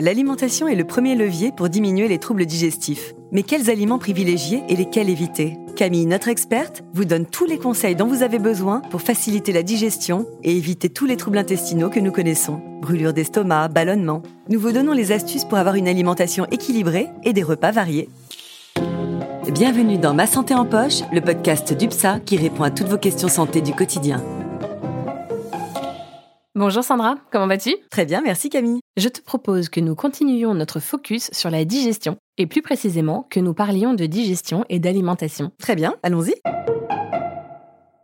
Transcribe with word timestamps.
L'alimentation 0.00 0.66
est 0.66 0.76
le 0.76 0.84
premier 0.84 1.14
levier 1.14 1.52
pour 1.54 1.68
diminuer 1.68 2.08
les 2.08 2.16
troubles 2.16 2.46
digestifs. 2.46 3.12
Mais 3.32 3.42
quels 3.42 3.68
aliments 3.68 3.98
privilégier 3.98 4.62
et 4.70 4.74
lesquels 4.74 5.10
éviter? 5.10 5.58
Camille, 5.76 6.06
notre 6.06 6.28
experte, 6.28 6.82
vous 6.94 7.04
donne 7.04 7.26
tous 7.26 7.44
les 7.44 7.58
conseils 7.58 7.96
dont 7.96 8.06
vous 8.06 8.22
avez 8.22 8.38
besoin 8.38 8.80
pour 8.90 9.02
faciliter 9.02 9.52
la 9.52 9.62
digestion 9.62 10.26
et 10.42 10.56
éviter 10.56 10.88
tous 10.88 11.04
les 11.04 11.18
troubles 11.18 11.36
intestinaux 11.36 11.90
que 11.90 12.00
nous 12.00 12.12
connaissons. 12.12 12.62
Brûlure 12.80 13.12
d'estomac, 13.12 13.68
ballonnement. 13.68 14.22
Nous 14.48 14.58
vous 14.58 14.72
donnons 14.72 14.94
les 14.94 15.12
astuces 15.12 15.44
pour 15.44 15.58
avoir 15.58 15.74
une 15.74 15.88
alimentation 15.88 16.46
équilibrée 16.50 17.08
et 17.24 17.34
des 17.34 17.42
repas 17.42 17.70
variés. 17.70 18.08
Bienvenue 19.52 19.98
dans 19.98 20.14
Ma 20.14 20.26
Santé 20.26 20.54
en 20.54 20.64
Poche, 20.64 21.02
le 21.12 21.20
podcast 21.20 21.74
d'UPSA 21.74 22.20
qui 22.20 22.38
répond 22.38 22.62
à 22.62 22.70
toutes 22.70 22.88
vos 22.88 22.96
questions 22.96 23.28
santé 23.28 23.60
du 23.60 23.74
quotidien. 23.74 24.22
Bonjour 26.60 26.84
Sandra, 26.84 27.14
comment 27.32 27.46
vas-tu? 27.46 27.74
Très 27.90 28.04
bien, 28.04 28.20
merci 28.20 28.50
Camille. 28.50 28.80
Je 28.98 29.08
te 29.08 29.22
propose 29.22 29.70
que 29.70 29.80
nous 29.80 29.94
continuions 29.94 30.52
notre 30.52 30.78
focus 30.78 31.30
sur 31.32 31.48
la 31.48 31.64
digestion, 31.64 32.18
et 32.36 32.46
plus 32.46 32.60
précisément 32.60 33.26
que 33.30 33.40
nous 33.40 33.54
parlions 33.54 33.94
de 33.94 34.04
digestion 34.04 34.66
et 34.68 34.78
d'alimentation. 34.78 35.52
Très 35.58 35.74
bien, 35.74 35.94
allons-y. 36.02 36.34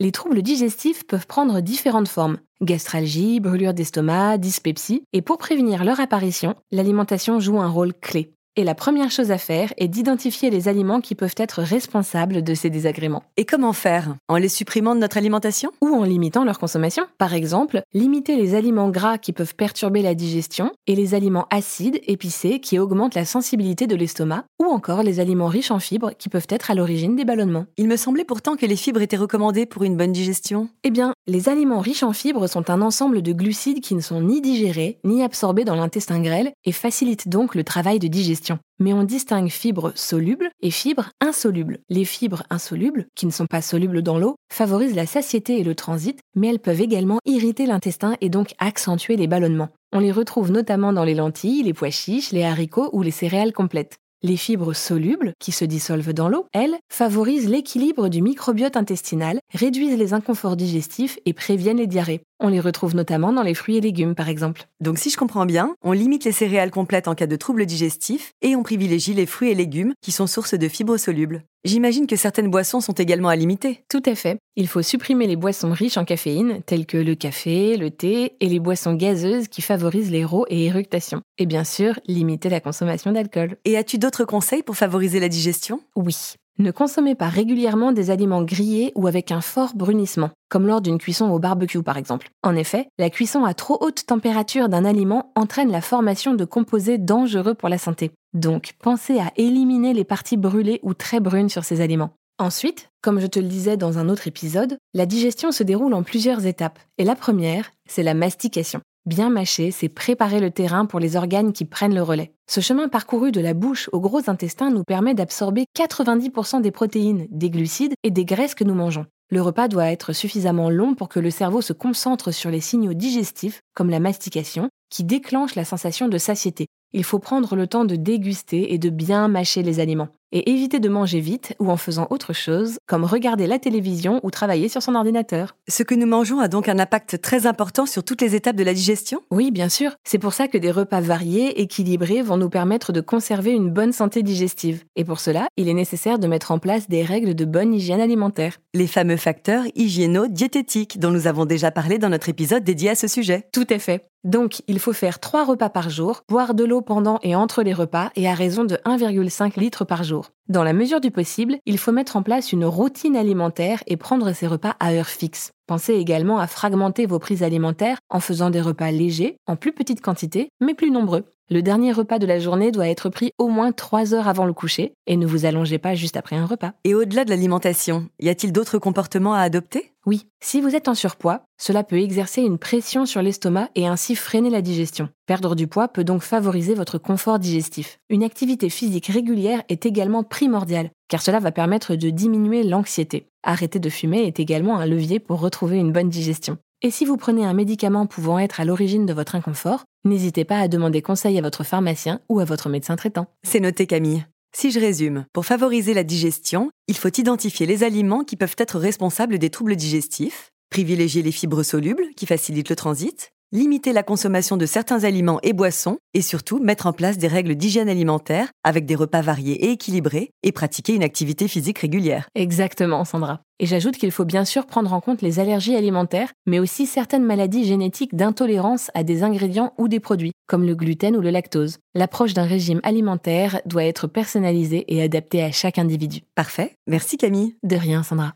Les 0.00 0.10
troubles 0.10 0.42
digestifs 0.42 1.06
peuvent 1.06 1.28
prendre 1.28 1.60
différentes 1.60 2.08
formes. 2.08 2.38
Gastralgie, 2.60 3.38
brûlure 3.38 3.72
d'estomac, 3.72 4.36
dyspepsie, 4.38 5.04
et 5.12 5.22
pour 5.22 5.38
prévenir 5.38 5.84
leur 5.84 6.00
apparition, 6.00 6.56
l'alimentation 6.72 7.38
joue 7.38 7.60
un 7.60 7.68
rôle 7.68 7.94
clé. 7.94 8.34
Et 8.60 8.64
la 8.64 8.74
première 8.74 9.10
chose 9.10 9.30
à 9.30 9.38
faire 9.38 9.72
est 9.78 9.88
d'identifier 9.88 10.50
les 10.50 10.68
aliments 10.68 11.00
qui 11.00 11.14
peuvent 11.14 11.34
être 11.38 11.62
responsables 11.62 12.42
de 12.42 12.52
ces 12.52 12.68
désagréments. 12.68 13.22
Et 13.38 13.46
comment 13.46 13.72
faire? 13.72 14.16
En 14.28 14.36
les 14.36 14.50
supprimant 14.50 14.94
de 14.94 15.00
notre 15.00 15.16
alimentation? 15.16 15.70
Ou 15.80 15.94
en 15.94 16.04
limitant 16.04 16.44
leur 16.44 16.58
consommation. 16.58 17.04
Par 17.16 17.32
exemple, 17.32 17.80
limiter 17.94 18.36
les 18.36 18.54
aliments 18.54 18.90
gras 18.90 19.16
qui 19.16 19.32
peuvent 19.32 19.54
perturber 19.54 20.02
la 20.02 20.14
digestion 20.14 20.72
et 20.86 20.94
les 20.94 21.14
aliments 21.14 21.46
acides, 21.48 22.02
épicés, 22.06 22.60
qui 22.60 22.78
augmentent 22.78 23.14
la 23.14 23.24
sensibilité 23.24 23.86
de 23.86 23.96
l'estomac, 23.96 24.44
ou 24.62 24.66
encore 24.66 25.02
les 25.02 25.20
aliments 25.20 25.46
riches 25.46 25.70
en 25.70 25.78
fibres 25.78 26.10
qui 26.18 26.28
peuvent 26.28 26.46
être 26.50 26.70
à 26.70 26.74
l'origine 26.74 27.16
des 27.16 27.24
ballonnements. 27.24 27.64
Il 27.78 27.88
me 27.88 27.96
semblait 27.96 28.24
pourtant 28.24 28.56
que 28.56 28.66
les 28.66 28.76
fibres 28.76 29.00
étaient 29.00 29.16
recommandées 29.16 29.64
pour 29.64 29.84
une 29.84 29.96
bonne 29.96 30.12
digestion. 30.12 30.68
Eh 30.84 30.90
bien, 30.90 31.14
les 31.26 31.48
aliments 31.48 31.80
riches 31.80 32.02
en 32.02 32.12
fibres 32.12 32.46
sont 32.46 32.70
un 32.70 32.82
ensemble 32.82 33.22
de 33.22 33.32
glucides 33.32 33.80
qui 33.80 33.94
ne 33.94 34.00
sont 34.00 34.20
ni 34.20 34.40
digérés, 34.40 34.98
ni 35.04 35.22
absorbés 35.22 35.64
dans 35.64 35.76
l'intestin 35.76 36.20
grêle 36.20 36.52
et 36.64 36.72
facilitent 36.72 37.28
donc 37.28 37.54
le 37.54 37.64
travail 37.64 37.98
de 37.98 38.08
digestion 38.08 38.58
mais 38.80 38.94
on 38.94 39.04
distingue 39.04 39.50
fibres 39.50 39.92
solubles 39.94 40.50
et 40.60 40.70
fibres 40.72 41.10
insolubles. 41.20 41.78
Les 41.88 42.06
fibres 42.06 42.42
insolubles, 42.50 43.06
qui 43.14 43.26
ne 43.26 43.30
sont 43.30 43.46
pas 43.46 43.62
solubles 43.62 44.02
dans 44.02 44.18
l'eau, 44.18 44.34
favorisent 44.50 44.96
la 44.96 45.06
satiété 45.06 45.60
et 45.60 45.64
le 45.64 45.74
transit, 45.74 46.18
mais 46.34 46.48
elles 46.48 46.58
peuvent 46.58 46.80
également 46.80 47.18
irriter 47.26 47.66
l'intestin 47.66 48.16
et 48.20 48.30
donc 48.30 48.54
accentuer 48.58 49.16
les 49.16 49.28
ballonnements. 49.28 49.68
On 49.92 50.00
les 50.00 50.12
retrouve 50.12 50.50
notamment 50.50 50.92
dans 50.92 51.04
les 51.04 51.14
lentilles, 51.14 51.62
les 51.62 51.74
pois 51.74 51.90
chiches, 51.90 52.32
les 52.32 52.44
haricots 52.44 52.90
ou 52.92 53.02
les 53.02 53.10
céréales 53.10 53.52
complètes. 53.52 53.98
Les 54.22 54.36
fibres 54.36 54.74
solubles, 54.74 55.32
qui 55.38 55.50
se 55.50 55.64
dissolvent 55.64 56.12
dans 56.12 56.28
l'eau, 56.28 56.46
elles, 56.52 56.76
favorisent 56.92 57.48
l'équilibre 57.48 58.10
du 58.10 58.20
microbiote 58.20 58.76
intestinal, 58.76 59.40
réduisent 59.54 59.96
les 59.96 60.12
inconforts 60.12 60.56
digestifs 60.56 61.18
et 61.24 61.32
préviennent 61.32 61.78
les 61.78 61.86
diarrhées. 61.86 62.20
On 62.42 62.48
les 62.48 62.60
retrouve 62.60 62.96
notamment 62.96 63.34
dans 63.34 63.42
les 63.42 63.52
fruits 63.52 63.76
et 63.76 63.80
légumes, 63.82 64.14
par 64.14 64.30
exemple. 64.30 64.66
Donc 64.80 64.98
si 64.98 65.10
je 65.10 65.18
comprends 65.18 65.44
bien, 65.44 65.74
on 65.82 65.92
limite 65.92 66.24
les 66.24 66.32
céréales 66.32 66.70
complètes 66.70 67.06
en 67.06 67.14
cas 67.14 67.26
de 67.26 67.36
troubles 67.36 67.66
digestifs 67.66 68.32
et 68.40 68.56
on 68.56 68.62
privilégie 68.62 69.12
les 69.12 69.26
fruits 69.26 69.50
et 69.50 69.54
légumes 69.54 69.92
qui 70.00 70.10
sont 70.10 70.26
sources 70.26 70.54
de 70.54 70.68
fibres 70.68 70.96
solubles. 70.96 71.42
J'imagine 71.64 72.06
que 72.06 72.16
certaines 72.16 72.50
boissons 72.50 72.80
sont 72.80 72.94
également 72.94 73.28
à 73.28 73.36
limiter. 73.36 73.84
Tout 73.90 74.02
à 74.06 74.14
fait. 74.14 74.38
Il 74.56 74.68
faut 74.68 74.80
supprimer 74.80 75.26
les 75.26 75.36
boissons 75.36 75.72
riches 75.72 75.98
en 75.98 76.06
caféine, 76.06 76.62
telles 76.64 76.86
que 76.86 76.96
le 76.96 77.14
café, 77.14 77.76
le 77.76 77.90
thé, 77.90 78.32
et 78.40 78.48
les 78.48 78.58
boissons 78.58 78.94
gazeuses 78.94 79.48
qui 79.48 79.60
favorisent 79.60 80.10
les 80.10 80.24
rots 80.24 80.46
et 80.48 80.64
éructations. 80.64 81.20
Et 81.36 81.44
bien 81.44 81.64
sûr, 81.64 82.00
limiter 82.06 82.48
la 82.48 82.60
consommation 82.60 83.12
d'alcool. 83.12 83.58
Et 83.66 83.76
as-tu 83.76 83.98
d'autres 83.98 84.24
conseils 84.24 84.62
pour 84.62 84.76
favoriser 84.76 85.20
la 85.20 85.28
digestion? 85.28 85.82
Oui. 85.94 86.36
Ne 86.60 86.72
consommez 86.72 87.14
pas 87.14 87.30
régulièrement 87.30 87.90
des 87.90 88.10
aliments 88.10 88.42
grillés 88.42 88.92
ou 88.94 89.06
avec 89.06 89.32
un 89.32 89.40
fort 89.40 89.72
brunissement, 89.74 90.28
comme 90.50 90.66
lors 90.66 90.82
d'une 90.82 90.98
cuisson 90.98 91.30
au 91.30 91.38
barbecue 91.38 91.82
par 91.82 91.96
exemple. 91.96 92.28
En 92.42 92.54
effet, 92.54 92.86
la 92.98 93.08
cuisson 93.08 93.46
à 93.46 93.54
trop 93.54 93.78
haute 93.80 94.04
température 94.04 94.68
d'un 94.68 94.84
aliment 94.84 95.32
entraîne 95.36 95.72
la 95.72 95.80
formation 95.80 96.34
de 96.34 96.44
composés 96.44 96.98
dangereux 96.98 97.54
pour 97.54 97.70
la 97.70 97.78
santé. 97.78 98.10
Donc, 98.34 98.74
pensez 98.78 99.18
à 99.18 99.32
éliminer 99.36 99.94
les 99.94 100.04
parties 100.04 100.36
brûlées 100.36 100.80
ou 100.82 100.92
très 100.92 101.18
brunes 101.18 101.48
sur 101.48 101.64
ces 101.64 101.80
aliments. 101.80 102.10
Ensuite, 102.38 102.90
comme 103.00 103.20
je 103.20 103.26
te 103.26 103.38
le 103.38 103.48
disais 103.48 103.78
dans 103.78 103.96
un 103.96 104.10
autre 104.10 104.28
épisode, 104.28 104.76
la 104.92 105.06
digestion 105.06 105.52
se 105.52 105.62
déroule 105.62 105.94
en 105.94 106.02
plusieurs 106.02 106.44
étapes. 106.44 106.78
Et 106.98 107.04
la 107.04 107.14
première, 107.14 107.70
c'est 107.88 108.02
la 108.02 108.12
mastication. 108.12 108.82
Bien 109.06 109.30
mâcher, 109.30 109.70
c'est 109.70 109.88
préparer 109.88 110.40
le 110.40 110.50
terrain 110.50 110.84
pour 110.84 111.00
les 111.00 111.16
organes 111.16 111.54
qui 111.54 111.64
prennent 111.64 111.94
le 111.94 112.02
relais. 112.02 112.34
Ce 112.46 112.60
chemin 112.60 112.88
parcouru 112.88 113.32
de 113.32 113.40
la 113.40 113.54
bouche 113.54 113.88
au 113.92 114.00
gros 114.00 114.28
intestin 114.28 114.70
nous 114.70 114.84
permet 114.84 115.14
d'absorber 115.14 115.64
90% 115.74 116.60
des 116.60 116.70
protéines, 116.70 117.26
des 117.30 117.48
glucides 117.48 117.94
et 118.02 118.10
des 118.10 118.26
graisses 118.26 118.54
que 118.54 118.64
nous 118.64 118.74
mangeons. 118.74 119.06
Le 119.30 119.40
repas 119.40 119.68
doit 119.68 119.90
être 119.90 120.12
suffisamment 120.12 120.68
long 120.68 120.94
pour 120.94 121.08
que 121.08 121.18
le 121.18 121.30
cerveau 121.30 121.62
se 121.62 121.72
concentre 121.72 122.30
sur 122.30 122.50
les 122.50 122.60
signaux 122.60 122.92
digestifs, 122.92 123.62
comme 123.74 123.88
la 123.88 124.00
mastication, 124.00 124.68
qui 124.90 125.04
déclenchent 125.04 125.54
la 125.54 125.64
sensation 125.64 126.08
de 126.08 126.18
satiété. 126.18 126.66
Il 126.92 127.04
faut 127.04 127.20
prendre 127.20 127.56
le 127.56 127.66
temps 127.66 127.86
de 127.86 127.96
déguster 127.96 128.74
et 128.74 128.78
de 128.78 128.90
bien 128.90 129.28
mâcher 129.28 129.62
les 129.62 129.80
aliments 129.80 130.08
et 130.32 130.50
éviter 130.50 130.80
de 130.80 130.88
manger 130.88 131.20
vite 131.20 131.54
ou 131.58 131.70
en 131.70 131.76
faisant 131.76 132.06
autre 132.10 132.32
chose, 132.32 132.78
comme 132.86 133.04
regarder 133.04 133.46
la 133.46 133.58
télévision 133.58 134.20
ou 134.22 134.30
travailler 134.30 134.68
sur 134.68 134.82
son 134.82 134.94
ordinateur. 134.94 135.56
Ce 135.68 135.82
que 135.82 135.94
nous 135.94 136.06
mangeons 136.06 136.40
a 136.40 136.48
donc 136.48 136.68
un 136.68 136.78
impact 136.78 137.20
très 137.20 137.46
important 137.46 137.86
sur 137.86 138.04
toutes 138.04 138.22
les 138.22 138.34
étapes 138.34 138.56
de 138.56 138.64
la 138.64 138.74
digestion? 138.74 139.22
Oui, 139.30 139.50
bien 139.50 139.68
sûr. 139.68 139.92
C'est 140.04 140.18
pour 140.18 140.32
ça 140.32 140.48
que 140.48 140.58
des 140.58 140.70
repas 140.70 141.00
variés, 141.00 141.60
équilibrés 141.60 142.22
vont 142.22 142.36
nous 142.36 142.50
permettre 142.50 142.92
de 142.92 143.00
conserver 143.00 143.52
une 143.52 143.70
bonne 143.70 143.92
santé 143.92 144.22
digestive. 144.22 144.84
Et 144.96 145.04
pour 145.04 145.20
cela, 145.20 145.48
il 145.56 145.68
est 145.68 145.74
nécessaire 145.74 146.18
de 146.18 146.26
mettre 146.26 146.52
en 146.52 146.58
place 146.58 146.88
des 146.88 147.02
règles 147.02 147.34
de 147.34 147.44
bonne 147.44 147.74
hygiène 147.74 148.00
alimentaire. 148.00 148.58
Les 148.74 148.86
fameux 148.86 149.16
facteurs 149.16 149.64
hygiéno-diététiques 149.74 150.98
dont 150.98 151.10
nous 151.10 151.26
avons 151.26 151.46
déjà 151.46 151.70
parlé 151.70 151.98
dans 151.98 152.08
notre 152.08 152.28
épisode 152.28 152.64
dédié 152.64 152.90
à 152.90 152.94
ce 152.94 153.08
sujet. 153.08 153.48
Tout 153.52 153.66
à 153.70 153.78
fait. 153.78 154.09
Donc, 154.24 154.62
il 154.68 154.78
faut 154.78 154.92
faire 154.92 155.18
3 155.18 155.44
repas 155.44 155.70
par 155.70 155.88
jour, 155.88 156.22
boire 156.28 156.54
de 156.54 156.64
l'eau 156.64 156.82
pendant 156.82 157.18
et 157.22 157.34
entre 157.34 157.62
les 157.62 157.72
repas 157.72 158.10
et 158.16 158.28
à 158.28 158.34
raison 158.34 158.64
de 158.64 158.76
1,5 158.84 159.58
litres 159.58 159.84
par 159.84 160.04
jour. 160.04 160.30
Dans 160.48 160.62
la 160.62 160.72
mesure 160.72 161.00
du 161.00 161.10
possible, 161.10 161.56
il 161.64 161.78
faut 161.78 161.92
mettre 161.92 162.16
en 162.16 162.22
place 162.22 162.52
une 162.52 162.64
routine 162.64 163.16
alimentaire 163.16 163.82
et 163.86 163.96
prendre 163.96 164.32
ses 164.32 164.46
repas 164.46 164.76
à 164.78 164.92
heure 164.92 165.06
fixe. 165.06 165.52
Pensez 165.66 165.94
également 165.94 166.38
à 166.38 166.46
fragmenter 166.46 167.06
vos 167.06 167.18
prises 167.18 167.42
alimentaires 167.42 167.98
en 168.10 168.20
faisant 168.20 168.50
des 168.50 168.60
repas 168.60 168.90
légers, 168.90 169.36
en 169.46 169.56
plus 169.56 169.72
petite 169.72 170.00
quantité, 170.02 170.48
mais 170.60 170.74
plus 170.74 170.90
nombreux. 170.90 171.24
Le 171.48 171.62
dernier 171.62 171.92
repas 171.92 172.18
de 172.18 172.26
la 172.26 172.38
journée 172.38 172.72
doit 172.72 172.88
être 172.88 173.08
pris 173.08 173.32
au 173.38 173.48
moins 173.48 173.72
3 173.72 174.14
heures 174.14 174.28
avant 174.28 174.44
le 174.44 174.52
coucher 174.52 174.92
et 175.06 175.16
ne 175.16 175.26
vous 175.26 175.46
allongez 175.46 175.78
pas 175.78 175.94
juste 175.94 176.16
après 176.16 176.36
un 176.36 176.46
repas. 176.46 176.72
Et 176.84 176.94
au-delà 176.94 177.24
de 177.24 177.30
l'alimentation, 177.30 178.08
y 178.20 178.28
a-t-il 178.28 178.52
d'autres 178.52 178.78
comportements 178.78 179.34
à 179.34 179.40
adopter? 179.40 179.89
Oui, 180.06 180.26
si 180.42 180.62
vous 180.62 180.74
êtes 180.74 180.88
en 180.88 180.94
surpoids, 180.94 181.42
cela 181.60 181.84
peut 181.84 182.00
exercer 182.00 182.40
une 182.40 182.56
pression 182.56 183.04
sur 183.04 183.20
l'estomac 183.20 183.68
et 183.74 183.86
ainsi 183.86 184.16
freiner 184.16 184.48
la 184.48 184.62
digestion. 184.62 185.10
Perdre 185.26 185.54
du 185.54 185.66
poids 185.66 185.88
peut 185.88 186.04
donc 186.04 186.22
favoriser 186.22 186.74
votre 186.74 186.96
confort 186.96 187.38
digestif. 187.38 187.98
Une 188.08 188.22
activité 188.22 188.70
physique 188.70 189.08
régulière 189.08 189.62
est 189.68 189.84
également 189.84 190.24
primordiale, 190.24 190.90
car 191.08 191.20
cela 191.20 191.38
va 191.38 191.52
permettre 191.52 191.96
de 191.96 192.08
diminuer 192.08 192.62
l'anxiété. 192.62 193.26
Arrêter 193.42 193.78
de 193.78 193.90
fumer 193.90 194.22
est 194.22 194.40
également 194.40 194.78
un 194.78 194.86
levier 194.86 195.20
pour 195.20 195.40
retrouver 195.40 195.76
une 195.76 195.92
bonne 195.92 196.08
digestion. 196.08 196.56
Et 196.80 196.90
si 196.90 197.04
vous 197.04 197.18
prenez 197.18 197.44
un 197.44 197.52
médicament 197.52 198.06
pouvant 198.06 198.38
être 198.38 198.58
à 198.58 198.64
l'origine 198.64 199.04
de 199.04 199.12
votre 199.12 199.34
inconfort, 199.34 199.84
n'hésitez 200.06 200.46
pas 200.46 200.60
à 200.60 200.68
demander 200.68 201.02
conseil 201.02 201.36
à 201.36 201.42
votre 201.42 201.62
pharmacien 201.62 202.20
ou 202.30 202.40
à 202.40 202.46
votre 202.46 202.70
médecin 202.70 202.96
traitant. 202.96 203.26
C'est 203.42 203.60
noté 203.60 203.86
Camille. 203.86 204.24
Si 204.52 204.72
je 204.72 204.80
résume, 204.80 205.26
pour 205.32 205.46
favoriser 205.46 205.94
la 205.94 206.02
digestion, 206.02 206.70
il 206.88 206.96
faut 206.96 207.08
identifier 207.08 207.66
les 207.66 207.84
aliments 207.84 208.24
qui 208.24 208.36
peuvent 208.36 208.56
être 208.58 208.78
responsables 208.78 209.38
des 209.38 209.50
troubles 209.50 209.76
digestifs, 209.76 210.50
privilégier 210.70 211.22
les 211.22 211.32
fibres 211.32 211.62
solubles 211.62 212.08
qui 212.16 212.26
facilitent 212.26 212.68
le 212.68 212.76
transit, 212.76 213.32
limiter 213.52 213.92
la 213.92 214.02
consommation 214.02 214.56
de 214.56 214.66
certains 214.66 215.04
aliments 215.04 215.40
et 215.42 215.52
boissons, 215.52 215.98
et 216.14 216.22
surtout 216.22 216.58
mettre 216.58 216.86
en 216.86 216.92
place 216.92 217.18
des 217.18 217.28
règles 217.28 217.54
d'hygiène 217.54 217.88
alimentaire 217.88 218.48
avec 218.64 218.86
des 218.86 218.94
repas 218.94 219.22
variés 219.22 219.66
et 219.66 219.70
équilibrés 219.72 220.30
et 220.42 220.52
pratiquer 220.52 220.94
une 220.94 221.02
activité 221.02 221.48
physique 221.48 221.78
régulière. 221.78 222.28
Exactement, 222.34 223.04
Sandra. 223.04 223.42
Et 223.58 223.66
j'ajoute 223.66 223.96
qu'il 223.96 224.10
faut 224.10 224.24
bien 224.24 224.44
sûr 224.44 224.66
prendre 224.66 224.92
en 224.92 225.00
compte 225.00 225.22
les 225.22 225.38
allergies 225.38 225.76
alimentaires, 225.76 226.32
mais 226.46 226.58
aussi 226.58 226.86
certaines 226.86 227.24
maladies 227.24 227.64
génétiques 227.64 228.14
d'intolérance 228.14 228.90
à 228.94 229.04
des 229.04 229.22
ingrédients 229.22 229.74
ou 229.78 229.86
des 229.88 230.00
produits, 230.00 230.32
comme 230.46 230.64
le 230.64 230.74
gluten 230.74 231.16
ou 231.16 231.20
le 231.20 231.30
lactose. 231.30 231.78
L'approche 231.94 232.34
d'un 232.34 232.44
régime 232.44 232.80
alimentaire 232.82 233.60
doit 233.66 233.84
être 233.84 234.06
personnalisée 234.06 234.84
et 234.88 235.02
adaptée 235.02 235.42
à 235.42 235.52
chaque 235.52 235.78
individu. 235.78 236.20
Parfait. 236.34 236.74
Merci 236.86 237.18
Camille. 237.18 237.56
De 237.62 237.76
rien, 237.76 238.02
Sandra. 238.02 238.32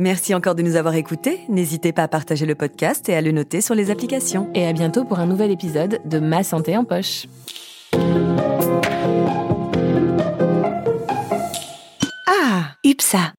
Merci 0.00 0.34
encore 0.34 0.54
de 0.54 0.62
nous 0.62 0.76
avoir 0.76 0.94
écoutés. 0.94 1.40
N'hésitez 1.50 1.92
pas 1.92 2.04
à 2.04 2.08
partager 2.08 2.46
le 2.46 2.54
podcast 2.54 3.06
et 3.10 3.14
à 3.14 3.20
le 3.20 3.32
noter 3.32 3.60
sur 3.60 3.74
les 3.74 3.90
applications. 3.90 4.48
Et 4.54 4.66
à 4.66 4.72
bientôt 4.72 5.04
pour 5.04 5.18
un 5.18 5.26
nouvel 5.26 5.50
épisode 5.50 6.00
de 6.06 6.18
Ma 6.18 6.42
santé 6.42 6.74
en 6.74 6.86
poche. 6.86 7.26
Ah, 12.26 12.76
UPSA. 12.82 13.34